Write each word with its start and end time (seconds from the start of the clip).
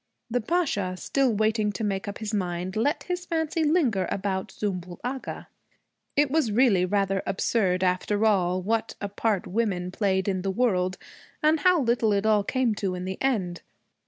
The 0.31 0.41
Pasha, 0.41 0.97
still 0.97 1.31
waiting 1.31 1.71
to 1.73 1.83
make 1.83 2.07
up 2.07 2.17
his 2.17 2.33
mind, 2.33 2.75
let 2.75 3.03
his 3.03 3.23
fancy 3.27 3.63
linger 3.63 4.07
about 4.11 4.47
Zümbül 4.47 4.97
Agha. 5.03 5.47
It 6.15 6.31
was 6.31 6.51
really 6.51 6.85
rather 6.85 7.21
absurd, 7.27 7.83
after 7.83 8.25
all, 8.25 8.63
what 8.63 8.95
a 8.99 9.07
part 9.07 9.45
women 9.45 9.91
played 9.91 10.27
in 10.27 10.41
the 10.41 10.49
world, 10.49 10.97
and 11.43 11.59
how 11.59 11.79
little 11.81 12.13
it 12.13 12.25
all 12.25 12.43
came 12.43 12.73
to 12.81 12.95
in 12.95 13.05
the 13.05 13.21
end! 13.21 13.61